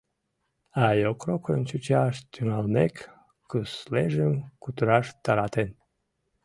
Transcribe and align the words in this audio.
А 0.83 0.85
йокрокын 1.01 1.59
чучаш 1.69 2.15
тӱҥалмек, 2.31 2.95
кӱслежым 3.49 4.33
кутыраш 4.61 5.07
таратен. 5.23 5.69